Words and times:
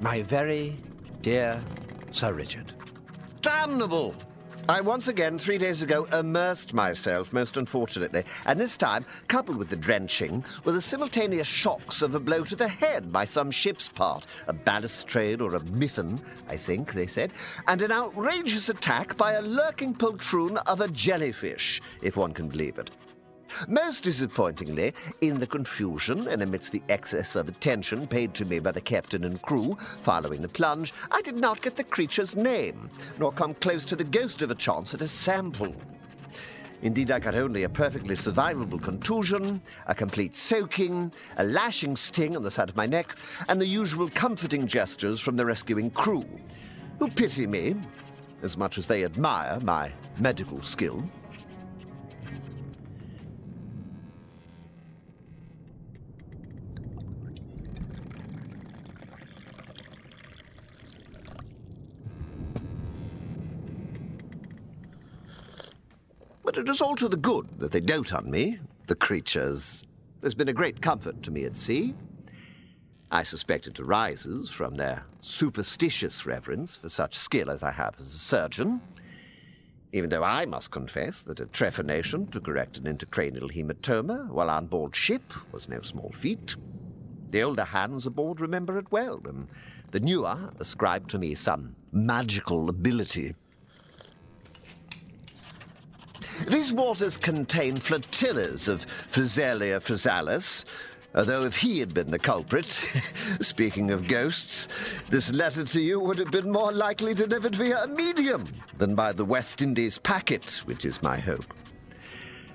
My 0.00 0.22
very 0.22 0.76
dear 1.22 1.60
Sir 2.12 2.32
Richard. 2.32 2.72
Damnable! 3.40 4.14
I 4.68 4.80
once 4.82 5.08
again, 5.08 5.38
three 5.38 5.56
days 5.56 5.80
ago, 5.80 6.04
immersed 6.04 6.74
myself, 6.74 7.32
most 7.32 7.56
unfortunately, 7.56 8.22
and 8.44 8.60
this 8.60 8.76
time, 8.76 9.06
coupled 9.26 9.56
with 9.56 9.70
the 9.70 9.76
drenching, 9.76 10.44
were 10.64 10.72
the 10.72 10.80
simultaneous 10.80 11.46
shocks 11.46 12.02
of 12.02 12.14
a 12.14 12.20
blow 12.20 12.44
to 12.44 12.54
the 12.54 12.68
head 12.68 13.10
by 13.10 13.24
some 13.24 13.50
ship's 13.50 13.88
part, 13.88 14.26
a 14.46 14.52
balustrade 14.52 15.40
or 15.40 15.56
a 15.56 15.60
miffin, 15.72 16.20
I 16.48 16.56
think 16.56 16.92
they 16.92 17.06
said, 17.06 17.32
and 17.66 17.80
an 17.80 17.90
outrageous 17.90 18.68
attack 18.68 19.16
by 19.16 19.32
a 19.32 19.42
lurking 19.42 19.94
poltroon 19.94 20.58
of 20.66 20.82
a 20.82 20.88
jellyfish, 20.88 21.80
if 22.02 22.18
one 22.18 22.34
can 22.34 22.48
believe 22.48 22.78
it. 22.78 22.90
Most 23.66 24.02
disappointingly, 24.02 24.94
in 25.20 25.40
the 25.40 25.46
confusion 25.46 26.28
and 26.28 26.42
amidst 26.42 26.72
the 26.72 26.82
excess 26.88 27.36
of 27.36 27.48
attention 27.48 28.06
paid 28.06 28.34
to 28.34 28.44
me 28.44 28.58
by 28.58 28.72
the 28.72 28.80
captain 28.80 29.24
and 29.24 29.40
crew 29.42 29.76
following 30.02 30.40
the 30.40 30.48
plunge, 30.48 30.92
I 31.10 31.22
did 31.22 31.36
not 31.36 31.62
get 31.62 31.76
the 31.76 31.84
creature's 31.84 32.36
name, 32.36 32.90
nor 33.18 33.32
come 33.32 33.54
close 33.54 33.84
to 33.86 33.96
the 33.96 34.04
ghost 34.04 34.42
of 34.42 34.50
a 34.50 34.54
chance 34.54 34.94
at 34.94 35.02
a 35.02 35.08
sample. 35.08 35.74
Indeed, 36.82 37.10
I 37.10 37.18
got 37.18 37.34
only 37.34 37.64
a 37.64 37.68
perfectly 37.68 38.14
survivable 38.14 38.80
contusion, 38.80 39.60
a 39.86 39.94
complete 39.94 40.36
soaking, 40.36 41.12
a 41.36 41.44
lashing 41.44 41.96
sting 41.96 42.36
on 42.36 42.44
the 42.44 42.50
side 42.50 42.68
of 42.68 42.76
my 42.76 42.86
neck, 42.86 43.16
and 43.48 43.60
the 43.60 43.66
usual 43.66 44.08
comforting 44.10 44.66
gestures 44.66 45.18
from 45.18 45.36
the 45.36 45.44
rescuing 45.44 45.90
crew, 45.90 46.24
who 47.00 47.10
pity 47.10 47.46
me 47.46 47.74
as 48.42 48.56
much 48.56 48.78
as 48.78 48.86
they 48.86 49.04
admire 49.04 49.58
my 49.64 49.90
medical 50.20 50.62
skill. 50.62 51.02
It 66.58 66.68
is 66.68 66.80
all 66.80 66.96
to 66.96 67.08
the 67.08 67.16
good 67.16 67.46
that 67.58 67.70
they 67.70 67.80
dote 67.80 68.12
on 68.12 68.30
me, 68.30 68.58
the 68.88 68.94
creatures. 68.94 69.84
There's 70.20 70.34
been 70.34 70.48
a 70.48 70.52
great 70.52 70.82
comfort 70.82 71.22
to 71.22 71.30
me 71.30 71.44
at 71.44 71.56
sea. 71.56 71.94
I 73.10 73.22
suspect 73.22 73.66
it 73.66 73.78
arises 73.78 74.50
from 74.50 74.74
their 74.74 75.04
superstitious 75.20 76.26
reverence 76.26 76.76
for 76.76 76.88
such 76.88 77.16
skill 77.16 77.50
as 77.50 77.62
I 77.62 77.70
have 77.70 77.94
as 77.98 78.06
a 78.06 78.18
surgeon, 78.18 78.80
even 79.92 80.10
though 80.10 80.24
I 80.24 80.46
must 80.46 80.72
confess 80.72 81.22
that 81.22 81.40
a 81.40 81.46
trephination 81.46 82.30
to 82.32 82.40
correct 82.40 82.78
an 82.78 82.84
intracranial 82.84 83.50
hematoma 83.50 84.28
while 84.28 84.50
on 84.50 84.66
board 84.66 84.96
ship 84.96 85.32
was 85.52 85.68
no 85.68 85.80
small 85.80 86.10
feat. 86.12 86.56
The 87.30 87.42
older 87.42 87.64
hands 87.64 88.04
aboard 88.04 88.40
remember 88.40 88.78
it 88.78 88.90
well, 88.90 89.20
and 89.24 89.48
the 89.92 90.00
newer 90.00 90.50
ascribe 90.58 91.08
to 91.08 91.18
me 91.18 91.34
some 91.34 91.76
magical 91.92 92.68
ability. 92.68 93.34
These 96.46 96.72
waters 96.72 97.16
contain 97.16 97.76
flotillas 97.76 98.68
of 98.68 98.86
Physalia 98.86 99.80
physalis, 99.80 100.64
although 101.14 101.44
if 101.44 101.56
he 101.56 101.80
had 101.80 101.92
been 101.92 102.10
the 102.10 102.18
culprit, 102.18 102.66
speaking 103.40 103.90
of 103.90 104.08
ghosts, 104.08 104.68
this 105.08 105.32
letter 105.32 105.64
to 105.64 105.80
you 105.80 105.98
would 106.00 106.18
have 106.18 106.30
been 106.30 106.50
more 106.50 106.72
likely 106.72 107.14
delivered 107.14 107.56
via 107.56 107.84
a 107.84 107.88
medium 107.88 108.44
than 108.78 108.94
by 108.94 109.12
the 109.12 109.24
West 109.24 109.60
Indies 109.60 109.98
packet, 109.98 110.62
which 110.64 110.84
is 110.84 111.02
my 111.02 111.18
hope. 111.18 111.44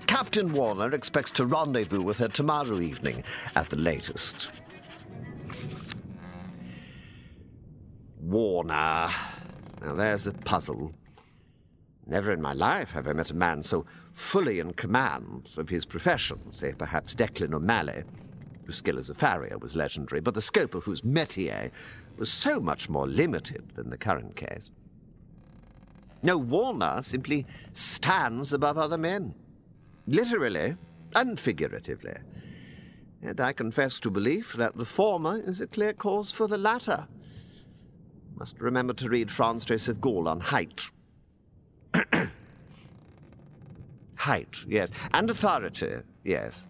Captain 0.07 0.53
Warner 0.53 0.93
expects 0.93 1.31
to 1.31 1.45
rendezvous 1.45 2.01
with 2.01 2.19
her 2.19 2.27
tomorrow 2.27 2.79
evening 2.79 3.23
at 3.55 3.69
the 3.69 3.77
latest. 3.77 4.51
Warner. 8.19 9.09
Now 9.81 9.95
there's 9.95 10.27
a 10.27 10.31
puzzle. 10.31 10.93
Never 12.05 12.31
in 12.31 12.41
my 12.41 12.53
life 12.53 12.91
have 12.91 13.07
I 13.07 13.13
met 13.13 13.31
a 13.31 13.35
man 13.35 13.63
so 13.63 13.85
fully 14.11 14.59
in 14.59 14.73
command 14.73 15.49
of 15.57 15.69
his 15.69 15.85
profession, 15.85 16.51
say 16.51 16.73
perhaps 16.73 17.15
Declan 17.15 17.53
O'Malley, 17.53 18.03
whose 18.65 18.77
skill 18.77 18.97
as 18.97 19.09
a 19.09 19.13
farrier 19.13 19.57
was 19.57 19.75
legendary, 19.75 20.19
but 20.19 20.33
the 20.33 20.41
scope 20.41 20.75
of 20.75 20.83
whose 20.83 21.01
métier 21.01 21.71
was 22.17 22.31
so 22.31 22.59
much 22.59 22.89
more 22.89 23.07
limited 23.07 23.71
than 23.75 23.89
the 23.89 23.97
current 23.97 24.35
case. 24.35 24.69
No, 26.21 26.37
Warner 26.37 27.01
simply 27.01 27.45
stands 27.73 28.53
above 28.53 28.77
other 28.77 28.97
men, 28.97 29.33
literally 30.07 30.75
and 31.15 31.39
figuratively. 31.39 32.15
And 33.21 33.39
I 33.39 33.53
confess 33.53 33.99
to 34.01 34.09
belief 34.09 34.53
that 34.53 34.77
the 34.77 34.85
former 34.85 35.41
is 35.45 35.61
a 35.61 35.67
clear 35.67 35.93
cause 35.93 36.31
for 36.31 36.47
the 36.47 36.57
latter. 36.57 37.07
Must 38.35 38.59
remember 38.59 38.93
to 38.93 39.09
read 39.09 39.31
Franz 39.31 39.63
Joseph 39.63 40.01
Gall 40.01 40.27
on 40.27 40.39
height. 40.39 40.89
Height, 44.15 44.65
yes. 44.67 44.91
And 45.13 45.29
authority, 45.29 45.97
yes. 46.23 46.63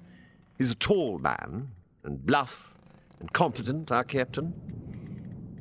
He's 0.57 0.71
a 0.71 0.75
tall 0.75 1.19
man, 1.19 1.71
and 2.03 2.25
bluff, 2.25 2.77
and 3.19 3.31
competent, 3.31 3.91
our 3.91 4.03
captain. 4.03 4.53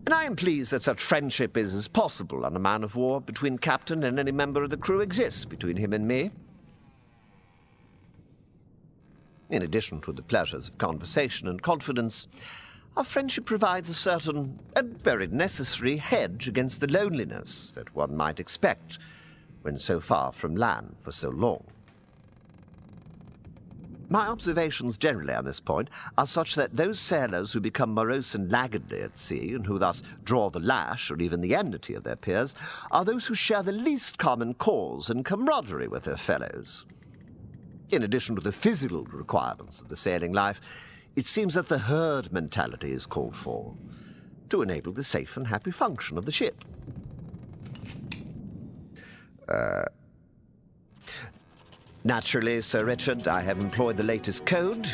And 0.05 0.13
I 0.13 0.25
am 0.25 0.35
pleased 0.35 0.73
that 0.73 0.83
such 0.83 1.01
friendship 1.01 1.57
is 1.57 1.87
possible 1.89 2.45
on 2.45 2.57
a 2.57 2.59
man 2.59 2.83
of 2.83 2.97
war 2.97 3.21
between 3.21 3.57
captain 3.59 4.03
and 4.03 4.19
any 4.19 4.33
member 4.33 4.65
of 4.65 4.71
the 4.71 4.77
crew 4.77 5.01
exists 5.01 5.45
between 5.45 5.77
him 5.77 5.93
and 5.93 6.09
me. 6.09 6.31
In 9.49 9.63
addition 9.63 10.01
to 10.01 10.13
the 10.13 10.23
pleasures 10.23 10.69
of 10.69 10.79
conversation 10.79 11.47
and 11.47 11.63
confidence, 11.63 12.27
our 12.97 13.05
friendship 13.05 13.45
provides 13.45 13.89
a 13.89 13.95
certain 13.95 14.59
and 14.75 15.01
very 15.03 15.27
necessary 15.29 15.99
hedge 15.99 16.49
against 16.49 16.81
the 16.81 16.91
loneliness 16.91 17.71
that 17.73 17.95
one 17.95 18.17
might 18.17 18.41
expect 18.41 18.99
when 19.63 19.79
so 19.79 20.01
far 20.01 20.33
from 20.33 20.55
land 20.55 20.97
for 21.01 21.13
so 21.13 21.31
long. 21.31 21.65
My 24.13 24.27
observations 24.27 24.99
generally 24.99 25.33
on 25.33 25.47
this 25.47 25.59
point 25.59 25.89
are 26.19 26.27
such 26.27 26.55
that 26.57 26.77
those 26.77 27.01
sailors 27.01 27.53
who 27.53 27.61
become 27.61 27.95
morose 27.95 28.35
and 28.35 28.53
laggardly 28.53 29.01
at 29.01 29.17
sea, 29.17 29.55
and 29.55 29.65
who 29.65 29.79
thus 29.79 30.03
draw 30.23 30.51
the 30.51 30.61
lash 30.61 31.11
or 31.11 31.19
even 31.19 31.41
the 31.41 31.55
enmity 31.55 31.95
of 31.95 32.05
their 32.05 32.17
peers, 32.17 32.55
are 32.91 33.07
those 33.07 33.25
who 33.25 33.35
share 33.35 33.63
the 33.63 33.73
least 33.73 34.19
common 34.19 34.53
cause 34.53 35.09
and 35.09 35.25
camaraderie 35.25 35.89
with 35.89 36.05
their 36.05 36.19
fellows. 36.19 36.85
In 37.91 38.03
addition 38.03 38.35
to 38.37 38.43
the 38.43 38.53
physical 38.53 39.05
requirements 39.05 39.81
of 39.81 39.89
the 39.89 39.97
sailing 39.97 40.35
life, 40.35 40.61
it 41.17 41.25
seems 41.25 41.55
that 41.55 41.69
the 41.69 41.79
herd 41.79 42.31
mentality 42.33 42.93
is 42.93 43.07
called 43.07 43.35
for 43.35 43.75
to 44.51 44.61
enable 44.61 44.93
the 44.93 45.03
safe 45.03 45.39
and 45.39 45.47
happy 45.47 45.71
function 45.71 46.19
of 46.19 46.27
the 46.27 46.33
ship. 46.33 46.67
Uh, 49.49 49.85
naturally, 52.05 52.61
Sir 52.61 52.85
Richard, 52.85 53.29
I 53.29 53.41
have 53.43 53.59
employed 53.59 53.97
the 53.97 54.03
latest 54.03 54.47
code, 54.47 54.89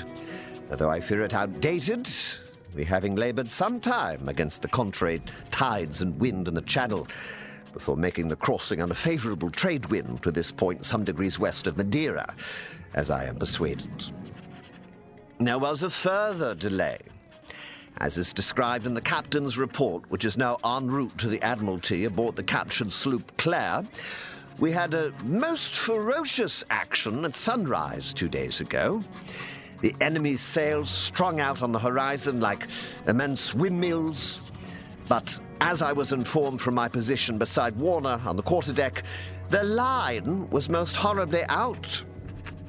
though 0.71 0.91
I 0.91 1.01
fear 1.01 1.23
it 1.23 1.35
outdated, 1.35 2.09
we 2.75 2.85
having 2.85 3.17
laboured 3.17 3.51
some 3.51 3.81
time 3.81 4.29
against 4.29 4.63
the 4.63 4.69
contrary 4.69 5.23
tides 5.51 6.03
and 6.03 6.19
wind 6.21 6.49
in 6.49 6.55
the 6.55 6.63
channel 6.63 7.07
before 7.73 7.97
making 7.97 8.29
the 8.29 8.37
crossing 8.37 8.83
on 8.83 8.91
a 8.91 8.95
favourable 8.95 9.51
trade 9.51 9.87
wind 9.87 10.23
to 10.23 10.31
this 10.31 10.53
point 10.53 10.85
some 10.85 11.05
degrees 11.05 11.39
west 11.39 11.67
of 11.67 11.77
Madeira, 11.77 12.35
as 12.95 13.11
I 13.11 13.25
am 13.25 13.37
persuaded. 13.37 14.07
There 15.39 15.59
was 15.59 15.83
a 15.83 15.91
further 15.91 16.55
delay 16.55 16.99
as 17.99 18.17
is 18.17 18.33
described 18.33 18.87
in 18.87 18.95
the 18.95 19.01
captain's 19.01 19.59
report, 19.59 20.09
which 20.11 20.25
is 20.25 20.37
now 20.37 20.57
en 20.65 20.89
route 20.89 21.17
to 21.19 21.29
the 21.29 21.43
Admiralty 21.43 22.05
aboard 22.05 22.37
the 22.37 22.43
captured 22.43 22.91
sloop 22.91 23.37
Clare, 23.37 23.85
we 24.59 24.73
had 24.73 24.93
a 24.95 25.13
most 25.25 25.77
ferocious 25.77 26.65
action 26.69 27.25
at 27.25 27.35
sunrise 27.35 28.13
two 28.13 28.29
days 28.29 28.61
ago. 28.61 29.01
The 29.81 29.95
enemy's 30.01 30.41
sails 30.41 30.91
strung 30.91 31.39
out 31.39 31.63
on 31.63 31.71
the 31.71 31.79
horizon 31.79 32.41
like 32.41 32.67
immense 33.07 33.55
windmills. 33.55 34.51
But 35.09 35.39
as 35.61 35.81
I 35.81 35.93
was 35.93 36.13
informed 36.13 36.61
from 36.61 36.75
my 36.75 36.89
position 36.89 37.39
beside 37.39 37.77
Warner 37.77 38.21
on 38.27 38.37
the 38.37 38.43
quarterdeck, 38.43 39.03
the 39.51 39.63
line 39.63 40.51
was 40.51 40.69
most 40.69 40.97
horribly 40.97 41.45
out. 41.49 42.05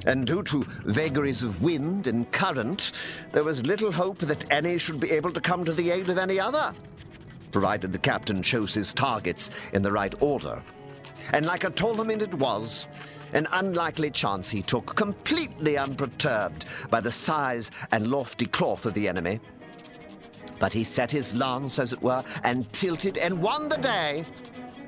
And 0.06 0.28
due 0.28 0.44
to 0.44 0.64
vagaries 0.86 1.44
of 1.44 1.62
wind 1.62 2.06
and 2.06 2.32
current, 2.32 2.92
there 3.32 3.44
was 3.44 3.66
little 3.66 3.92
hope 3.92 4.20
that 4.20 4.50
any 4.52 4.78
should 4.78 5.00
be 5.00 5.12
able 5.12 5.34
to 5.34 5.42
come 5.42 5.66
to 5.66 5.74
the 5.74 5.90
aid 5.90 6.08
of 6.08 6.20
any 6.20 6.40
other, 6.40 6.72
provided 7.52 7.92
the 7.92 8.00
captain 8.00 8.44
chose 8.44 8.74
his 8.76 8.94
targets 8.94 9.50
in 9.74 9.82
the 9.82 9.92
right 9.92 10.14
order 10.22 10.64
and 11.34 11.46
like 11.46 11.64
a 11.64 11.70
tournament 11.70 12.22
it 12.22 12.34
was, 12.34 12.88
an 13.34 13.48
unlikely 13.54 14.12
chance 14.12 14.50
he 14.50 14.62
took, 14.62 14.96
completely 14.96 15.78
unperturbed 15.78 16.66
by 16.90 17.00
the 17.00 17.12
size 17.12 17.72
and 17.92 18.08
lofty 18.08 18.46
cloth 18.46 18.86
of 18.86 18.94
the 18.94 19.08
enemy. 19.08 19.40
But 20.60 20.74
he 20.74 20.84
set 20.84 21.12
his 21.12 21.34
lance, 21.34 21.80
as 21.80 21.94
it 21.94 22.02
were, 22.02 22.24
and 22.44 22.72
tilted 22.74 23.18
and 23.18 23.42
won 23.42 23.70
the 23.70 23.78
day. 23.78 24.26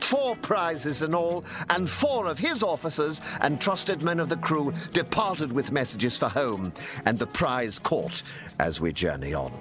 Four 0.02 0.36
prizes 0.38 1.04
in 1.04 1.14
all, 1.14 1.46
and 1.70 1.90
four 1.90 2.26
of 2.26 2.40
his 2.40 2.64
officers 2.64 3.22
and 3.40 3.62
trusted 3.62 4.02
men 4.02 4.20
of 4.20 4.30
the 4.30 4.38
crew 4.38 4.74
departed 4.92 5.52
with 5.52 5.72
messages 5.72 6.18
for 6.18 6.28
home, 6.28 6.74
and 7.06 7.18
the 7.18 7.28
prize 7.28 7.80
caught 7.80 8.24
as 8.60 8.82
we 8.82 8.92
journey 8.92 9.34
on. 9.34 9.52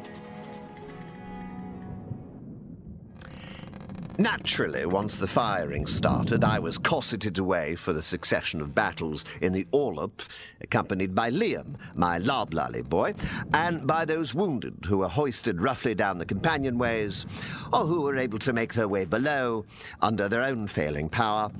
Naturally, 4.21 4.85
once 4.85 5.17
the 5.17 5.27
firing 5.27 5.87
started, 5.87 6.45
I 6.45 6.59
was 6.59 6.77
cosseted 6.77 7.39
away 7.39 7.75
for 7.75 7.95
the 7.95 8.03
succession 8.03 8.61
of 8.61 8.75
battles 8.75 9.25
in 9.41 9.55
the 9.55 9.67
Orlop, 9.73 10.21
accompanied 10.61 11.15
by 11.15 11.31
Liam, 11.31 11.77
my 11.95 12.19
loblolly 12.19 12.83
boy, 12.83 13.15
and 13.55 13.87
by 13.87 14.05
those 14.05 14.35
wounded 14.35 14.85
who 14.87 14.99
were 14.99 15.09
hoisted 15.09 15.63
roughly 15.63 15.95
down 15.95 16.19
the 16.19 16.27
companionways, 16.27 17.25
or 17.73 17.87
who 17.87 18.03
were 18.03 18.19
able 18.19 18.39
to 18.41 18.53
make 18.53 18.75
their 18.75 18.89
way 18.89 19.07
below 19.07 19.65
under 20.03 20.29
their 20.29 20.43
own 20.43 20.67
failing 20.67 21.09
power 21.09 21.51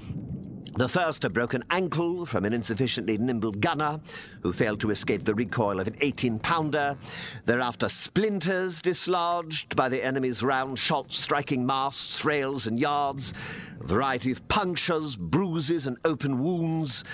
the 0.77 0.89
first, 0.89 1.25
a 1.25 1.31
broken 1.31 1.65
ankle 1.71 2.25
from 2.25 2.45
an 2.45 2.53
insufficiently 2.53 3.19
nimble 3.19 3.53
gunner 3.53 4.01
who 4.43 4.53
failed 4.53 4.81
to 4.81 4.91
escape 4.91 5.25
the 5.25 5.35
recoil 5.35 5.81
of 5.81 5.89
an 5.89 5.97
18 6.01 6.39
pounder. 6.39 6.97
Thereafter, 7.45 7.89
splinters 7.89 8.81
dislodged 8.81 9.75
by 9.75 9.89
the 9.89 10.05
enemy's 10.05 10.43
round 10.43 10.79
shot 10.79 11.13
striking 11.13 11.67
masts, 11.67 12.25
rails, 12.25 12.67
and 12.67 12.79
yards. 12.79 13.35
A 13.81 13.87
variety 13.87 14.31
of 14.31 14.47
punctures, 14.49 15.17
bruises, 15.17 15.87
and 15.87 15.97
open 16.05 16.43
wounds. 16.43 17.05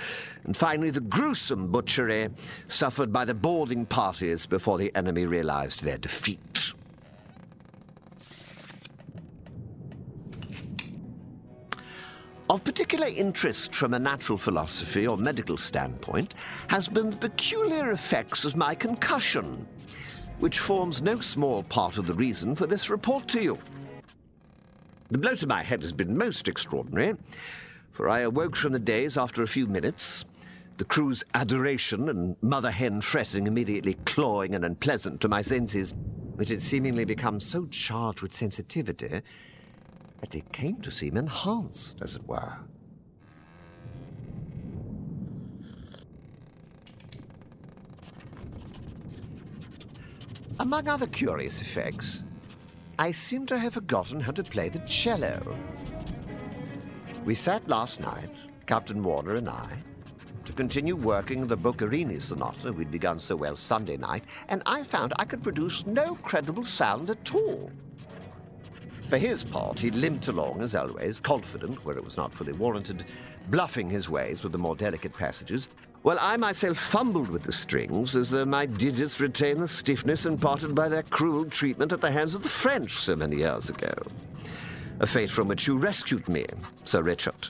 And 0.45 0.57
finally, 0.57 0.91
the 0.91 1.01
gruesome 1.01 1.69
butchery 1.69 2.29
suffered 2.69 3.13
by 3.13 3.25
the 3.25 3.35
boarding 3.35 3.87
parties 3.87 4.47
before 4.47 4.79
the 4.79 4.95
enemy 4.95 5.25
realized 5.25 5.83
their 5.83 5.99
defeat. 5.99 6.73
Of 12.49 12.63
particular 12.63 13.09
interest 13.09 13.75
from 13.75 13.93
a 13.93 13.99
natural 13.99 14.39
philosophy 14.39 15.05
or 15.05 15.17
medical 15.17 15.57
standpoint 15.57 16.35
has 16.69 16.89
been 16.89 17.11
the 17.11 17.17
peculiar 17.17 17.91
effects 17.91 18.45
of 18.45 18.55
my 18.55 18.73
concussion, 18.73 19.67
which 20.39 20.61
forms 20.61 21.03
no 21.03 21.19
small 21.19 21.65
part 21.65 21.99
of 21.99 22.07
the 22.07 22.15
reason 22.15 22.55
for 22.55 22.69
this 22.69 22.89
report 22.89 23.27
to 23.29 23.43
you. 23.43 23.59
The 25.11 25.19
blow 25.19 25.35
to 25.35 25.47
my 25.49 25.65
head 25.65 25.83
has 25.83 25.93
been 25.93 26.17
most 26.17 26.47
extraordinary, 26.47 27.17
for 27.91 28.09
I 28.09 28.21
awoke 28.21 28.55
from 28.55 28.73
the 28.73 28.79
daze 28.79 29.19
after 29.19 29.43
a 29.43 29.49
few 29.49 29.67
minutes, 29.67 30.25
the 30.77 30.85
crew's 30.85 31.25
adoration 31.35 32.09
and 32.09 32.37
mother 32.43 32.71
hen 32.71 33.01
fretting 33.01 33.49
immediately 33.49 33.95
clawing 34.05 34.55
and 34.55 34.65
unpleasant 34.65 35.21
to 35.23 35.29
my 35.29 35.43
senses, 35.43 35.95
which 36.37 36.51
had 36.51 36.63
seemingly 36.63 37.05
become 37.05 37.41
so 37.41 37.67
charged 37.67 38.23
with 38.23 38.33
sensitivity 38.33 39.23
that 40.21 40.31
they 40.31 40.43
came 40.53 40.81
to 40.81 40.91
seem 40.91 41.17
enhanced, 41.17 41.99
as 42.03 42.17
it 42.17 42.27
were. 42.27 42.59
Among 50.59 50.89
other 50.89 51.07
curious 51.07 51.61
effects, 51.61 52.25
I 52.99 53.13
seem 53.13 53.45
to 53.47 53.59
have 53.59 53.75
forgotten 53.75 54.21
how 54.21 54.33
to 54.33 54.43
play 54.43 54.71
the 54.71 54.79
cello. 54.81 55.55
We 57.27 57.35
sat 57.35 57.69
last 57.69 58.01
night, 58.01 58.31
Captain 58.67 59.03
Warner 59.03 59.35
and 59.35 59.49
I, 59.51 59.77
to 60.47 60.53
continue 60.53 60.97
working 60.97 61.47
the 61.47 61.59
Boccherini 61.59 62.23
sonata 62.23 62.73
we'd 62.73 62.91
begun 62.91 63.19
so 63.19 63.37
well 63.37 63.57
Sunday 63.57 63.99
night, 63.99 64.25
and 64.49 64.63
I 64.65 64.83
found 64.83 65.13
I 65.19 65.27
could 65.27 65.43
produce 65.43 65.85
no 65.87 66.15
credible 66.15 66.65
sound 66.65 67.11
at 67.11 67.35
all. 67.35 67.71
For 69.09 69.19
his 69.19 69.45
part, 69.45 69.79
he 69.79 69.93
limped 69.93 70.27
along, 70.27 70.63
as 70.63 70.75
always, 70.75 71.21
confident 71.21 71.85
where 71.85 71.97
it 71.97 72.05
was 72.05 72.17
not 72.17 72.35
fully 72.35 72.53
warranted, 72.53 73.05
bluffing 73.51 73.89
his 73.89 74.11
way 74.11 74.35
through 74.35 74.51
the 74.51 74.59
more 74.59 74.75
delicate 74.75 75.15
passages, 75.15 75.69
while 76.03 76.19
I 76.21 76.37
myself 76.37 76.77
fumbled 76.77 77.31
with 77.31 77.45
the 77.45 77.53
strings 77.53 78.17
as 78.17 78.31
though 78.31 78.45
my 78.45 78.67
digits 78.67 79.21
retained 79.21 79.63
the 79.63 79.69
stiffness 79.69 80.27
imparted 80.27 80.75
by 80.75 80.89
their 80.89 81.05
cruel 81.05 81.45
treatment 81.45 81.93
at 81.93 82.01
the 82.01 82.11
hands 82.11 82.35
of 82.35 82.43
the 82.43 82.49
French 82.49 82.97
so 82.97 83.15
many 83.15 83.37
years 83.37 83.71
ago. 83.71 83.93
A 84.99 85.07
fate 85.07 85.31
from 85.31 85.47
which 85.47 85.69
you 85.69 85.77
rescued 85.77 86.29
me, 86.29 86.47
Sir 86.85 87.03
Richard, 87.03 87.49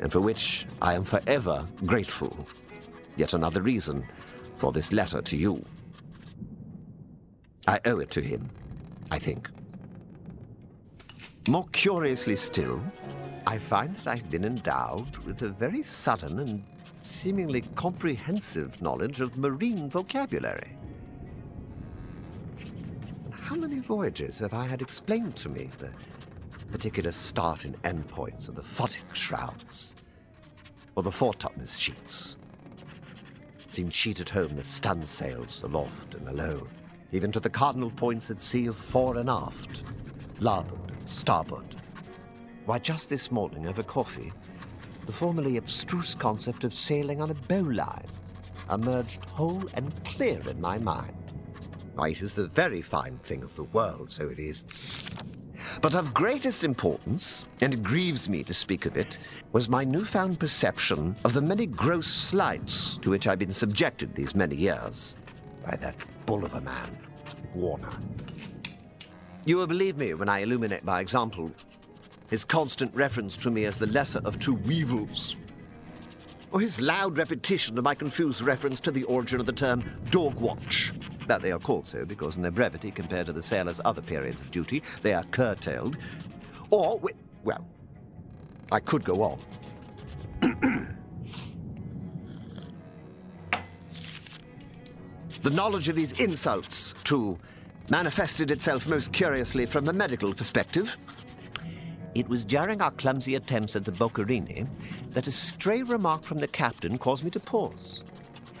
and 0.00 0.10
for 0.10 0.20
which 0.20 0.66
I 0.82 0.94
am 0.94 1.04
forever 1.04 1.64
grateful. 1.86 2.46
Yet 3.16 3.34
another 3.34 3.62
reason 3.62 4.04
for 4.56 4.72
this 4.72 4.92
letter 4.92 5.22
to 5.22 5.36
you. 5.36 5.64
I 7.68 7.80
owe 7.84 7.98
it 8.00 8.10
to 8.12 8.20
him, 8.20 8.48
I 9.12 9.18
think. 9.18 9.48
More 11.48 11.66
curiously 11.72 12.36
still, 12.36 12.78
I 13.46 13.56
find 13.56 13.96
that 13.96 14.06
I've 14.06 14.30
been 14.30 14.44
endowed 14.44 15.16
with 15.18 15.40
a 15.40 15.48
very 15.48 15.82
sudden 15.82 16.40
and 16.40 16.62
seemingly 17.02 17.62
comprehensive 17.74 18.82
knowledge 18.82 19.22
of 19.22 19.38
marine 19.38 19.88
vocabulary. 19.88 20.76
How 23.30 23.54
many 23.56 23.78
voyages 23.78 24.40
have 24.40 24.52
I 24.52 24.66
had 24.66 24.82
explained 24.82 25.36
to 25.36 25.48
me 25.48 25.70
the 25.78 25.88
particular 26.70 27.12
start 27.12 27.64
and 27.64 27.78
end 27.82 28.06
points 28.08 28.48
of 28.48 28.54
the 28.54 28.62
futtock 28.62 29.14
shrouds, 29.14 29.96
or 30.96 31.02
the 31.02 31.10
foretopmast 31.10 31.80
sheets? 31.80 32.36
Seen 33.70 33.88
sheeted 33.88 34.28
home 34.28 34.54
the 34.54 34.62
stun 34.62 35.02
sails 35.02 35.62
aloft 35.62 36.14
and 36.14 36.28
alow, 36.28 36.68
even 37.10 37.32
to 37.32 37.40
the 37.40 37.48
cardinal 37.48 37.90
points 37.90 38.30
at 38.30 38.42
sea 38.42 38.66
of 38.66 38.76
fore 38.76 39.16
and 39.16 39.30
aft, 39.30 39.82
larboard, 40.40 40.77
starboard. 41.08 41.74
Why, 42.66 42.78
just 42.78 43.08
this 43.08 43.30
morning 43.30 43.66
over 43.66 43.82
coffee, 43.82 44.32
the 45.06 45.12
formerly 45.12 45.56
abstruse 45.56 46.14
concept 46.14 46.64
of 46.64 46.74
sailing 46.74 47.22
on 47.22 47.30
a 47.30 47.34
bowline 47.34 48.04
emerged 48.70 49.24
whole 49.30 49.62
and 49.74 49.92
clear 50.04 50.40
in 50.48 50.60
my 50.60 50.78
mind. 50.78 51.14
Why, 51.94 52.10
it 52.10 52.20
is 52.20 52.34
the 52.34 52.46
very 52.46 52.82
fine 52.82 53.18
thing 53.24 53.42
of 53.42 53.56
the 53.56 53.64
world, 53.64 54.12
so 54.12 54.28
it 54.28 54.38
is. 54.38 54.64
But 55.80 55.94
of 55.94 56.14
greatest 56.14 56.62
importance, 56.62 57.46
and 57.60 57.74
it 57.74 57.82
grieves 57.82 58.28
me 58.28 58.44
to 58.44 58.54
speak 58.54 58.86
of 58.86 58.96
it, 58.96 59.18
was 59.52 59.68
my 59.68 59.84
newfound 59.84 60.38
perception 60.38 61.16
of 61.24 61.32
the 61.32 61.40
many 61.40 61.66
gross 61.66 62.06
slights 62.06 62.98
to 62.98 63.10
which 63.10 63.26
I've 63.26 63.38
been 63.38 63.50
subjected 63.50 64.14
these 64.14 64.34
many 64.34 64.56
years 64.56 65.16
by 65.64 65.76
that 65.76 65.96
bull 66.26 66.44
of 66.44 66.54
a 66.54 66.60
man, 66.60 66.98
Warner. 67.54 67.90
You 69.44 69.56
will 69.56 69.66
believe 69.66 69.96
me 69.96 70.14
when 70.14 70.28
I 70.28 70.40
illuminate 70.40 70.84
by 70.84 71.00
example 71.00 71.52
his 72.28 72.44
constant 72.44 72.94
reference 72.94 73.36
to 73.38 73.50
me 73.50 73.64
as 73.64 73.78
the 73.78 73.86
lesser 73.86 74.20
of 74.24 74.38
two 74.38 74.54
weevils, 74.54 75.36
or 76.52 76.60
his 76.60 76.80
loud 76.80 77.16
repetition 77.16 77.78
of 77.78 77.84
my 77.84 77.94
confused 77.94 78.42
reference 78.42 78.80
to 78.80 78.90
the 78.90 79.04
origin 79.04 79.40
of 79.40 79.46
the 79.46 79.52
term 79.52 79.82
dog 80.10 80.34
watch. 80.34 80.92
That 81.26 81.40
they 81.42 81.52
are 81.52 81.58
called 81.58 81.86
so 81.86 82.04
because, 82.04 82.36
in 82.36 82.42
their 82.42 82.50
brevity 82.50 82.90
compared 82.90 83.26
to 83.26 83.32
the 83.32 83.42
sailors' 83.42 83.80
other 83.84 84.02
periods 84.02 84.40
of 84.40 84.50
duty, 84.50 84.82
they 85.02 85.12
are 85.12 85.24
curtailed. 85.24 85.96
Or, 86.70 87.00
well, 87.44 87.66
I 88.70 88.80
could 88.80 89.04
go 89.04 89.22
on. 89.22 89.38
the 95.42 95.50
knowledge 95.50 95.88
of 95.88 95.96
these 95.96 96.18
insults 96.20 96.94
to 97.04 97.38
manifested 97.90 98.50
itself 98.50 98.86
most 98.86 99.12
curiously 99.12 99.64
from 99.64 99.84
the 99.84 99.92
medical 99.92 100.34
perspective. 100.34 100.96
It 102.14 102.28
was 102.28 102.44
during 102.44 102.82
our 102.82 102.90
clumsy 102.90 103.34
attempts 103.34 103.76
at 103.76 103.84
the 103.84 103.92
Boccherini 103.92 104.68
that 105.12 105.26
a 105.26 105.30
stray 105.30 105.82
remark 105.82 106.22
from 106.22 106.38
the 106.38 106.48
captain 106.48 106.98
caused 106.98 107.24
me 107.24 107.30
to 107.30 107.40
pause. 107.40 108.02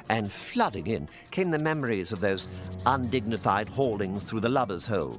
And 0.08 0.32
flooding 0.32 0.86
in 0.86 1.08
came 1.30 1.50
the 1.50 1.58
memories 1.58 2.12
of 2.12 2.20
those 2.20 2.48
undignified 2.86 3.68
haulings 3.68 4.24
through 4.24 4.40
the 4.40 4.48
lubber's 4.48 4.86
hole, 4.86 5.18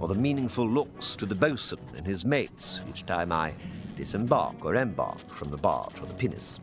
or 0.00 0.08
the 0.08 0.14
meaningful 0.14 0.68
looks 0.68 1.16
to 1.16 1.24
the 1.24 1.34
boatswain 1.34 1.80
and 1.96 2.06
his 2.06 2.24
mates 2.26 2.80
each 2.90 3.06
time 3.06 3.32
I 3.32 3.54
disembark 3.96 4.64
or 4.64 4.74
embark 4.74 5.20
from 5.30 5.50
the 5.50 5.56
barge 5.56 5.98
or 6.00 6.06
the 6.06 6.14
pinnace. 6.14 6.58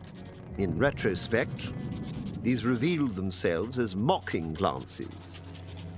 In 0.58 0.78
retrospect, 0.78 1.72
these 2.42 2.64
revealed 2.64 3.16
themselves 3.16 3.78
as 3.78 3.96
mocking 3.96 4.54
glances 4.54 5.40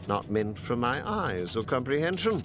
not 0.09 0.31
meant 0.31 0.59
for 0.59 0.77
my 0.77 1.01
eyes 1.09 1.57
or 1.57 1.63
comprehension. 1.63 2.43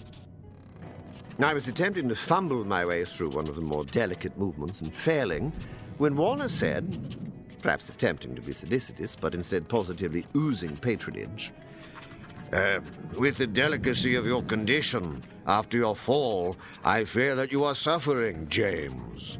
I 1.39 1.54
was 1.54 1.70
attempting 1.70 2.10
to 2.10 2.16
fumble 2.16 2.66
my 2.66 2.86
way 2.86 3.06
through 3.06 3.30
one 3.30 3.48
of 3.48 3.56
the 3.56 3.62
more 3.62 3.86
delicate 3.86 4.38
movements 4.38 4.82
and 4.82 4.94
failing 4.94 5.54
when 5.98 6.16
Warner 6.16 6.50
said, 6.50 6.98
perhaps 7.62 7.89
attempting 7.89 8.36
to 8.36 8.42
be 8.42 8.54
solicitous, 8.54 9.16
but 9.16 9.34
instead 9.34 9.68
positively 9.70 10.25
oozing 10.36 10.75
patronage, 10.78 11.54
uh, 12.51 12.80
with 13.18 13.38
the 13.38 13.48
delicacy 13.48 14.16
of 14.16 14.25
your 14.25 14.44
condition 14.44 15.22
after 15.48 15.78
your 15.78 15.96
fall, 15.96 16.56
I 16.84 17.04
fear 17.04 17.36
that 17.36 17.51
you 17.51 17.63
are 17.63 17.75
suffering, 17.75 18.48
James. 18.50 19.38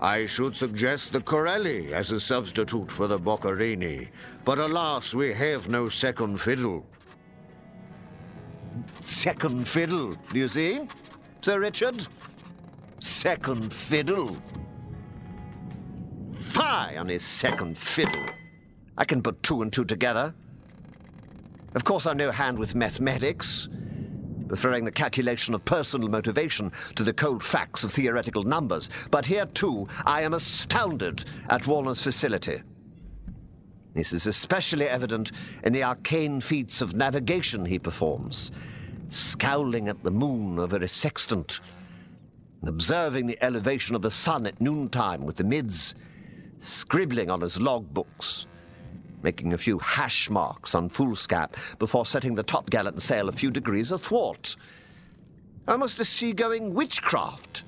I 0.00 0.26
should 0.26 0.56
suggest 0.56 1.12
the 1.12 1.20
Corelli 1.20 1.92
as 1.92 2.10
a 2.10 2.20
substitute 2.20 2.90
for 2.90 3.06
the 3.06 3.18
Boccherini, 3.18 4.08
but 4.44 4.58
alas, 4.58 5.14
we 5.14 5.32
have 5.32 5.68
no 5.68 5.88
second 5.88 6.40
fiddle 6.40 6.86
second 9.24 9.66
fiddle, 9.66 10.14
do 10.30 10.38
you 10.38 10.46
see? 10.46 10.86
Sir 11.40 11.58
Richard? 11.58 12.06
Second 13.00 13.72
fiddle. 13.72 14.36
Fie 16.40 16.98
on 16.98 17.08
his 17.08 17.24
second 17.24 17.78
fiddle. 17.78 18.26
I 18.98 19.06
can 19.06 19.22
put 19.22 19.42
two 19.42 19.62
and 19.62 19.72
two 19.72 19.86
together. 19.86 20.34
Of 21.74 21.84
course, 21.84 22.04
I'm 22.04 22.18
no 22.18 22.32
hand 22.32 22.58
with 22.58 22.74
mathematics, 22.74 23.70
preferring 24.46 24.84
the 24.84 24.92
calculation 24.92 25.54
of 25.54 25.64
personal 25.64 26.10
motivation 26.10 26.70
to 26.94 27.02
the 27.02 27.14
cold 27.14 27.42
facts 27.42 27.82
of 27.82 27.92
theoretical 27.92 28.42
numbers. 28.42 28.90
But 29.10 29.24
here, 29.24 29.46
too, 29.46 29.88
I 30.04 30.20
am 30.20 30.34
astounded 30.34 31.24
at 31.48 31.66
Warner's 31.66 32.02
facility. 32.02 32.60
This 33.94 34.12
is 34.12 34.26
especially 34.26 34.86
evident 34.86 35.32
in 35.62 35.72
the 35.72 35.84
arcane 35.84 36.42
feats 36.42 36.82
of 36.82 36.94
navigation 36.94 37.64
he 37.64 37.78
performs, 37.78 38.52
scowling 39.08 39.88
at 39.88 40.02
the 40.02 40.10
moon 40.10 40.58
over 40.58 40.76
a 40.76 40.88
sextant, 40.88 41.60
observing 42.66 43.26
the 43.26 43.42
elevation 43.42 43.94
of 43.94 44.02
the 44.02 44.10
sun 44.10 44.46
at 44.46 44.60
noontime 44.60 45.24
with 45.24 45.36
the 45.36 45.44
mids, 45.44 45.94
scribbling 46.58 47.30
on 47.30 47.40
his 47.40 47.58
logbooks, 47.58 48.46
making 49.22 49.52
a 49.52 49.58
few 49.58 49.78
hash 49.78 50.28
marks 50.28 50.74
on 50.74 50.88
foolscap 50.88 51.56
before 51.78 52.06
setting 52.06 52.34
the 52.34 52.44
topgallant 52.44 53.00
sail 53.00 53.28
a 53.28 53.32
few 53.32 53.50
degrees 53.50 53.90
athwart. 53.90 54.56
Almost 55.66 56.00
a 56.00 56.04
seagoing 56.04 56.74
witchcraft, 56.74 57.64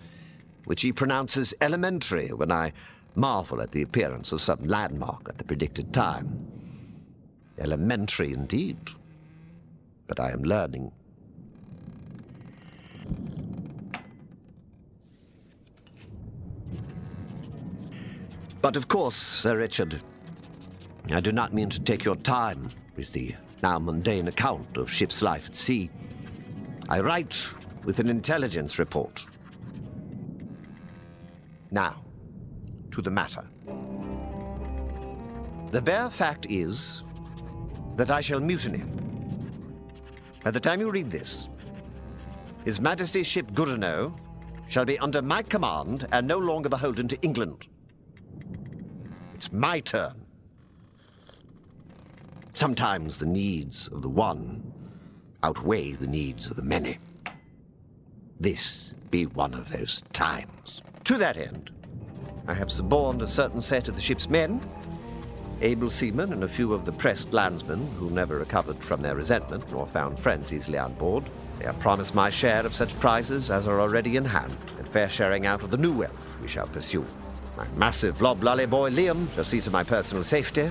which 0.66 0.82
he 0.82 0.92
pronounces 0.92 1.54
elementary 1.60 2.28
when 2.28 2.52
I 2.52 2.72
marvel 3.14 3.62
at 3.62 3.72
the 3.72 3.82
appearance 3.82 4.32
of 4.32 4.42
some 4.42 4.62
landmark 4.64 5.28
at 5.28 5.38
the 5.38 5.44
predicted 5.44 5.94
time. 5.94 6.46
Elementary 7.58 8.34
indeed, 8.34 8.78
but 10.06 10.20
I 10.20 10.30
am 10.30 10.42
learning. 10.42 10.92
But 18.66 18.74
of 18.74 18.88
course, 18.88 19.14
Sir 19.14 19.58
Richard, 19.58 20.00
I 21.12 21.20
do 21.20 21.30
not 21.30 21.54
mean 21.54 21.70
to 21.70 21.78
take 21.78 22.04
your 22.04 22.16
time 22.16 22.68
with 22.96 23.12
the 23.12 23.32
now 23.62 23.78
mundane 23.78 24.26
account 24.26 24.76
of 24.76 24.90
ship's 24.90 25.22
life 25.22 25.46
at 25.46 25.54
sea. 25.54 25.88
I 26.88 26.98
write 26.98 27.48
with 27.84 28.00
an 28.00 28.08
intelligence 28.08 28.80
report. 28.80 29.24
Now, 31.70 32.02
to 32.90 33.00
the 33.00 33.08
matter. 33.08 33.44
The 35.70 35.80
bare 35.80 36.10
fact 36.10 36.46
is 36.50 37.04
that 37.94 38.10
I 38.10 38.20
shall 38.20 38.40
mutiny. 38.40 38.82
By 40.42 40.50
the 40.50 40.58
time 40.58 40.80
you 40.80 40.90
read 40.90 41.12
this, 41.12 41.46
His 42.64 42.80
Majesty's 42.80 43.28
ship 43.28 43.48
Goodenough 43.52 44.18
shall 44.68 44.84
be 44.84 44.98
under 44.98 45.22
my 45.22 45.44
command 45.44 46.08
and 46.10 46.26
no 46.26 46.38
longer 46.38 46.68
beholden 46.68 47.06
to 47.06 47.22
England. 47.22 47.68
It's 49.36 49.52
my 49.52 49.80
turn. 49.80 50.24
Sometimes 52.54 53.18
the 53.18 53.26
needs 53.26 53.86
of 53.88 54.00
the 54.00 54.08
one 54.08 54.72
outweigh 55.42 55.92
the 55.92 56.06
needs 56.06 56.48
of 56.48 56.56
the 56.56 56.62
many. 56.62 56.96
This 58.40 58.92
be 59.10 59.26
one 59.26 59.52
of 59.52 59.70
those 59.70 60.02
times. 60.14 60.80
To 61.04 61.18
that 61.18 61.36
end, 61.36 61.70
I 62.48 62.54
have 62.54 62.72
suborned 62.72 63.20
a 63.20 63.26
certain 63.26 63.60
set 63.60 63.88
of 63.88 63.94
the 63.94 64.00
ship's 64.00 64.30
men, 64.30 64.58
able 65.60 65.90
seamen 65.90 66.32
and 66.32 66.42
a 66.42 66.48
few 66.48 66.72
of 66.72 66.86
the 66.86 66.92
pressed 66.92 67.34
landsmen 67.34 67.86
who 67.98 68.08
never 68.08 68.38
recovered 68.38 68.78
from 68.78 69.02
their 69.02 69.16
resentment 69.16 69.70
nor 69.70 69.86
found 69.86 70.18
friends 70.18 70.50
easily 70.50 70.78
on 70.78 70.94
board. 70.94 71.24
They 71.58 71.66
have 71.66 71.78
promised 71.78 72.14
my 72.14 72.30
share 72.30 72.64
of 72.64 72.74
such 72.74 72.98
prizes 73.00 73.50
as 73.50 73.68
are 73.68 73.82
already 73.82 74.16
in 74.16 74.24
hand, 74.24 74.56
and 74.78 74.88
fair 74.88 75.10
sharing 75.10 75.44
out 75.44 75.62
of 75.62 75.70
the 75.70 75.76
new 75.76 75.92
wealth 75.92 76.26
we 76.40 76.48
shall 76.48 76.68
pursue. 76.68 77.04
My 77.56 77.66
massive 77.76 78.20
loblolly 78.20 78.66
boy 78.66 78.90
Liam 78.90 79.32
shall 79.34 79.44
see 79.44 79.62
to 79.62 79.70
my 79.70 79.82
personal 79.82 80.24
safety. 80.24 80.70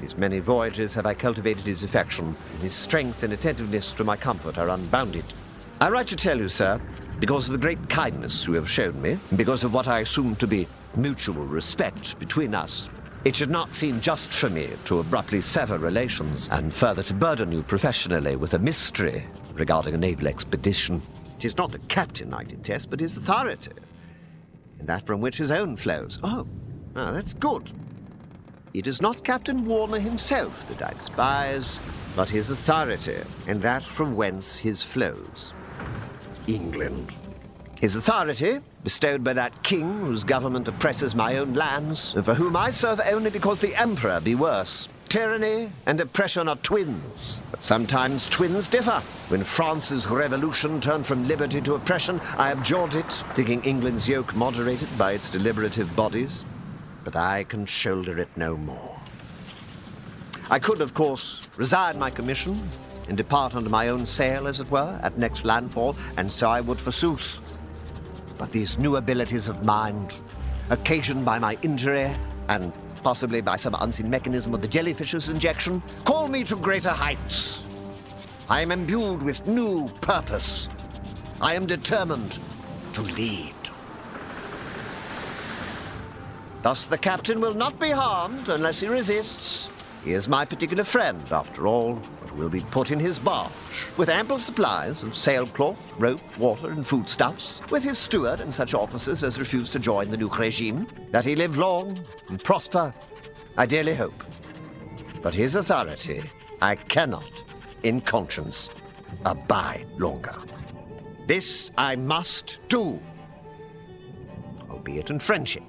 These 0.00 0.18
many 0.18 0.38
voyages 0.38 0.92
have 0.92 1.06
I 1.06 1.14
cultivated 1.14 1.64
his 1.64 1.82
affection, 1.82 2.36
and 2.52 2.62
his 2.62 2.74
strength 2.74 3.22
and 3.22 3.32
attentiveness 3.32 3.92
to 3.94 4.04
my 4.04 4.16
comfort 4.16 4.58
are 4.58 4.68
unbounded. 4.68 5.24
I 5.80 5.88
write 5.88 6.08
to 6.08 6.16
tell 6.16 6.38
you, 6.38 6.50
sir, 6.50 6.78
because 7.20 7.46
of 7.46 7.52
the 7.52 7.58
great 7.58 7.88
kindness 7.88 8.46
you 8.46 8.52
have 8.52 8.68
shown 8.68 9.00
me, 9.00 9.12
and 9.12 9.38
because 9.38 9.64
of 9.64 9.72
what 9.72 9.88
I 9.88 10.00
assume 10.00 10.36
to 10.36 10.46
be 10.46 10.68
mutual 10.94 11.46
respect 11.46 12.18
between 12.18 12.54
us. 12.54 12.90
It 13.24 13.34
should 13.34 13.50
not 13.50 13.74
seem 13.74 14.02
just 14.02 14.30
for 14.30 14.50
me 14.50 14.68
to 14.84 15.00
abruptly 15.00 15.40
sever 15.40 15.78
relations 15.78 16.48
and 16.52 16.72
further 16.72 17.02
to 17.04 17.14
burden 17.14 17.50
you 17.50 17.62
professionally 17.62 18.36
with 18.36 18.52
a 18.54 18.58
mystery 18.58 19.24
regarding 19.54 19.94
a 19.94 19.98
naval 19.98 20.28
expedition. 20.28 21.00
It 21.38 21.46
is 21.46 21.56
not 21.56 21.72
the 21.72 21.78
captain 21.80 22.34
I 22.34 22.44
detest, 22.44 22.90
but 22.90 23.00
his 23.00 23.16
authority, 23.16 23.72
and 24.78 24.88
that 24.88 25.06
from 25.06 25.20
which 25.20 25.36
his 25.36 25.50
own 25.50 25.76
flows. 25.76 26.18
Oh, 26.22 26.46
ah, 26.94 27.12
that's 27.12 27.32
good. 27.32 27.70
It 28.74 28.86
is 28.86 29.00
not 29.00 29.24
Captain 29.24 29.64
Warner 29.64 29.98
himself 29.98 30.68
that 30.68 30.82
I 30.82 30.92
despise, 30.94 31.78
but 32.14 32.28
his 32.28 32.50
authority, 32.50 33.16
and 33.46 33.62
that 33.62 33.82
from 33.82 34.16
whence 34.16 34.56
his 34.56 34.82
flows. 34.82 35.54
England. 36.46 37.14
His 37.80 37.96
authority, 37.96 38.60
bestowed 38.82 39.22
by 39.22 39.34
that 39.34 39.62
king 39.62 40.00
whose 40.00 40.24
government 40.24 40.68
oppresses 40.68 41.14
my 41.14 41.36
own 41.36 41.54
lands, 41.54 42.14
and 42.14 42.24
for 42.24 42.34
whom 42.34 42.56
I 42.56 42.70
serve 42.70 43.00
only 43.06 43.30
because 43.30 43.58
the 43.58 43.74
emperor 43.74 44.20
be 44.20 44.34
worse. 44.34 44.88
Tyranny 45.08 45.70
and 45.86 46.00
oppression 46.00 46.48
are 46.48 46.56
twins, 46.56 47.40
but 47.52 47.62
sometimes 47.62 48.26
twins 48.28 48.66
differ. 48.66 49.00
When 49.28 49.44
France's 49.44 50.06
revolution 50.06 50.80
turned 50.80 51.06
from 51.06 51.28
liberty 51.28 51.60
to 51.60 51.74
oppression, 51.74 52.20
I 52.36 52.50
abjured 52.50 52.96
it, 52.96 53.10
thinking 53.34 53.62
England's 53.62 54.08
yoke 54.08 54.34
moderated 54.34 54.88
by 54.98 55.12
its 55.12 55.30
deliberative 55.30 55.94
bodies. 55.94 56.44
But 57.04 57.14
I 57.14 57.44
can 57.44 57.66
shoulder 57.66 58.18
it 58.18 58.28
no 58.36 58.56
more. 58.56 59.00
I 60.50 60.58
could, 60.58 60.80
of 60.80 60.92
course, 60.92 61.48
resign 61.56 61.98
my 62.00 62.10
commission 62.10 62.68
and 63.08 63.16
depart 63.16 63.54
under 63.54 63.70
my 63.70 63.88
own 63.88 64.06
sail, 64.06 64.48
as 64.48 64.60
it 64.60 64.70
were, 64.72 64.98
at 65.02 65.18
next 65.18 65.44
landfall, 65.44 65.96
and 66.16 66.28
so 66.28 66.48
I 66.48 66.60
would 66.60 66.78
forsooth. 66.78 67.58
But 68.38 68.50
these 68.50 68.76
new 68.76 68.96
abilities 68.96 69.46
of 69.46 69.64
mind, 69.64 70.14
occasioned 70.70 71.24
by 71.24 71.38
my 71.38 71.56
injury 71.62 72.10
and 72.48 72.72
possibly 73.06 73.40
by 73.40 73.56
some 73.56 73.76
unseen 73.78 74.10
mechanism 74.10 74.52
of 74.52 74.60
the 74.60 74.66
jellyfish's 74.66 75.28
injection, 75.28 75.80
call 76.04 76.26
me 76.26 76.42
to 76.42 76.56
greater 76.56 76.90
heights. 76.90 77.62
I 78.48 78.60
am 78.62 78.72
imbued 78.72 79.22
with 79.22 79.46
new 79.46 79.88
purpose. 80.00 80.68
I 81.40 81.54
am 81.54 81.66
determined 81.66 82.40
to 82.94 83.02
lead. 83.02 83.54
Thus, 86.64 86.86
the 86.86 86.98
captain 86.98 87.40
will 87.40 87.54
not 87.54 87.78
be 87.78 87.90
harmed 87.90 88.48
unless 88.48 88.80
he 88.80 88.88
resists. 88.88 89.68
He 90.02 90.10
is 90.10 90.28
my 90.28 90.44
particular 90.44 90.82
friend, 90.82 91.24
after 91.30 91.68
all, 91.68 92.02
will 92.36 92.48
be 92.48 92.60
put 92.60 92.90
in 92.90 92.98
his 92.98 93.18
barge, 93.18 93.50
with 93.96 94.08
ample 94.08 94.38
supplies 94.38 95.02
of 95.02 95.16
sailcloth, 95.16 95.94
rope, 95.98 96.38
water, 96.38 96.70
and 96.70 96.86
foodstuffs, 96.86 97.60
with 97.70 97.82
his 97.82 97.98
steward 97.98 98.40
and 98.40 98.54
such 98.54 98.74
officers 98.74 99.24
as 99.24 99.38
refuse 99.38 99.70
to 99.70 99.78
join 99.78 100.10
the 100.10 100.16
new 100.16 100.28
regime. 100.28 100.86
That 101.10 101.24
he 101.24 101.34
live 101.34 101.56
long 101.56 101.96
and 102.28 102.42
prosper, 102.42 102.92
I 103.56 103.66
dearly 103.66 103.94
hope. 103.94 104.24
But 105.22 105.34
his 105.34 105.54
authority 105.54 106.22
I 106.62 106.74
cannot, 106.74 107.30
in 107.82 108.00
conscience, 108.00 108.70
abide 109.24 109.86
longer. 109.98 110.34
This 111.26 111.70
I 111.76 111.96
must 111.96 112.60
do, 112.68 113.00
albeit 114.70 115.10
in 115.10 115.18
friendship. 115.18 115.64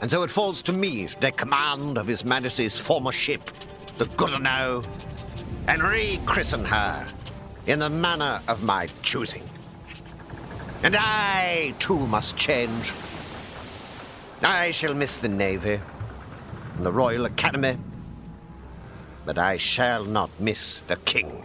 And 0.00 0.10
so 0.10 0.22
it 0.22 0.30
falls 0.30 0.62
to 0.62 0.72
me 0.72 1.06
to 1.06 1.16
take 1.16 1.36
command 1.36 1.98
of 1.98 2.06
His 2.06 2.24
Majesty's 2.24 2.78
former 2.78 3.12
ship, 3.12 3.44
the 3.98 4.06
Goodenough, 4.06 4.86
and 5.66 5.80
rechristen 5.82 6.64
her 6.66 7.06
in 7.66 7.78
the 7.78 7.90
manner 7.90 8.40
of 8.48 8.62
my 8.62 8.88
choosing. 9.02 9.42
And 10.82 10.96
I, 10.98 11.74
too, 11.78 11.98
must 12.06 12.36
change. 12.36 12.92
I 14.42 14.70
shall 14.70 14.94
miss 14.94 15.18
the 15.18 15.28
Navy 15.28 15.80
and 16.76 16.86
the 16.86 16.92
Royal 16.92 17.26
Academy, 17.26 17.76
but 19.26 19.38
I 19.38 19.58
shall 19.58 20.04
not 20.04 20.30
miss 20.40 20.80
the 20.82 20.96
King. 20.96 21.44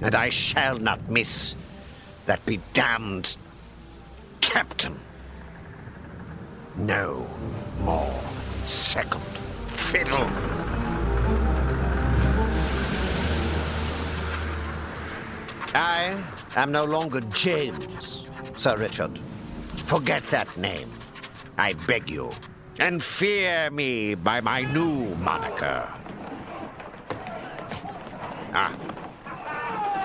And 0.00 0.14
I 0.14 0.28
shall 0.28 0.78
not 0.78 1.10
miss 1.10 1.54
that 2.26 2.44
be 2.46 2.60
damned 2.72 3.36
Captain. 4.40 4.98
No 6.76 7.26
more 7.80 8.20
second 8.64 9.22
fiddle. 9.66 10.28
I 15.76 16.16
am 16.56 16.72
no 16.72 16.84
longer 16.84 17.20
James, 17.20 18.24
Sir 18.56 18.78
Richard. 18.78 19.18
Forget 19.84 20.22
that 20.28 20.56
name, 20.56 20.88
I 21.58 21.74
beg 21.86 22.08
you, 22.08 22.30
and 22.78 23.02
fear 23.02 23.70
me 23.70 24.14
by 24.14 24.40
my 24.40 24.62
new 24.62 25.14
moniker. 25.16 25.86
Ah, 28.54 28.74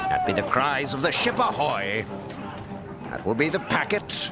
that 0.09 0.27
be 0.27 0.33
the 0.33 0.43
cries 0.43 0.93
of 0.93 1.01
the 1.01 1.11
ship 1.11 1.39
ahoy. 1.39 2.05
That 3.09 3.25
will 3.25 3.35
be 3.35 3.47
the 3.47 3.59
packet 3.59 4.29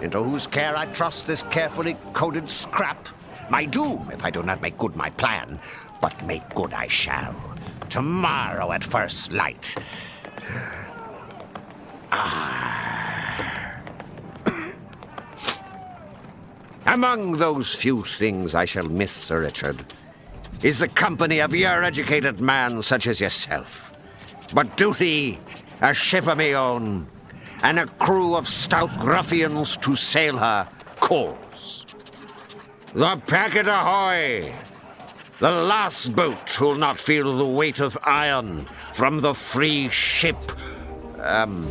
into 0.00 0.22
whose 0.22 0.46
care 0.46 0.74
I 0.74 0.86
trust 0.86 1.26
this 1.26 1.42
carefully 1.50 1.98
coded 2.14 2.48
scrap. 2.48 3.08
My 3.50 3.66
doom 3.66 4.08
if 4.10 4.24
I 4.24 4.30
do 4.30 4.42
not 4.42 4.62
make 4.62 4.78
good 4.78 4.96
my 4.96 5.10
plan, 5.10 5.60
but 6.00 6.24
make 6.24 6.48
good 6.54 6.72
I 6.72 6.88
shall. 6.88 7.36
Tomorrow 7.90 8.72
at 8.72 8.82
first 8.82 9.32
light. 9.32 9.76
Among 16.86 17.36
those 17.36 17.74
few 17.74 18.02
things 18.02 18.54
I 18.54 18.64
shall 18.64 18.88
miss, 18.88 19.12
Sir 19.12 19.42
Richard, 19.42 19.84
is 20.62 20.78
the 20.78 20.88
company 20.88 21.38
of 21.40 21.54
your 21.54 21.84
educated 21.84 22.40
man 22.40 22.82
such 22.82 23.06
as 23.06 23.20
yourself. 23.20 23.92
But 24.54 24.76
duty, 24.76 25.38
a 25.80 25.92
ship 25.92 26.26
of 26.26 26.38
my 26.38 26.54
own, 26.54 27.06
and 27.62 27.78
a 27.78 27.86
crew 27.86 28.34
of 28.34 28.48
stout 28.48 28.90
ruffians 29.04 29.76
to 29.78 29.96
sail 29.96 30.38
her 30.38 30.68
calls. 30.98 31.84
The 32.94 33.20
packet 33.26 33.66
ahoy! 33.68 34.52
The 35.40 35.50
last 35.50 36.16
boat 36.16 36.60
will 36.60 36.74
not 36.74 36.98
feel 36.98 37.36
the 37.36 37.46
weight 37.46 37.80
of 37.80 37.96
iron 38.02 38.64
from 38.92 39.20
the 39.20 39.34
free 39.34 39.88
ship, 39.88 40.36
um, 41.20 41.68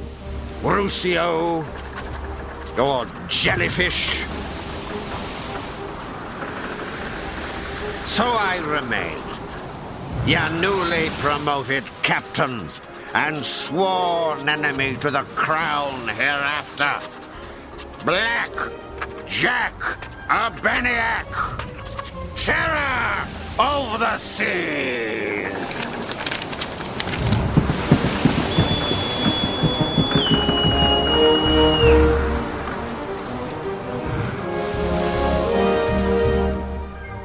Rusio, 0.63 1.63
your 2.75 3.05
Jellyfish. 3.27 4.23
So 8.05 8.23
I 8.25 8.57
remain, 8.65 9.17
your 10.25 10.49
newly 10.59 11.09
promoted 11.19 11.83
captain 12.01 12.67
and 13.13 13.43
sworn 13.43 14.49
enemy 14.49 14.95
to 14.97 15.11
the 15.11 15.23
crown 15.35 16.07
hereafter. 16.09 16.99
Black 18.05 18.53
Jack 19.27 19.73
Urbaniak, 20.29 21.27
terror 22.35 23.27
of 23.59 23.99
the 23.99 24.17
seas. 24.17 25.26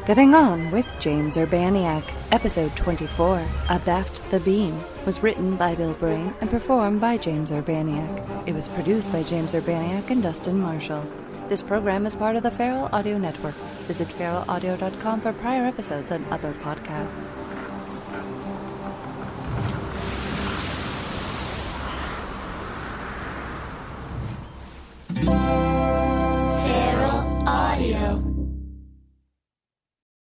Getting 0.04 0.34
On 0.34 0.72
with 0.72 0.92
James 0.98 1.36
Urbaniak, 1.36 2.02
Episode 2.32 2.74
24, 2.74 3.40
Abaft 3.68 4.28
the 4.32 4.40
Beam, 4.40 4.76
was 5.06 5.22
written 5.22 5.54
by 5.54 5.76
Bill 5.76 5.94
Brain 5.94 6.34
and 6.40 6.50
performed 6.50 7.00
by 7.00 7.16
James 7.16 7.52
Urbaniak. 7.52 8.48
It 8.48 8.52
was 8.52 8.66
produced 8.66 9.12
by 9.12 9.22
James 9.22 9.52
Urbaniak 9.52 10.10
and 10.10 10.20
Dustin 10.20 10.58
Marshall. 10.58 11.06
This 11.48 11.62
program 11.62 12.04
is 12.04 12.16
part 12.16 12.34
of 12.34 12.42
the 12.42 12.50
Feral 12.50 12.88
Audio 12.92 13.16
Network. 13.16 13.54
Visit 13.86 14.08
feralaudio.com 14.08 15.20
for 15.20 15.32
prior 15.34 15.66
episodes 15.66 16.10
and 16.10 16.26
other 16.32 16.52
podcasts. 16.54 17.41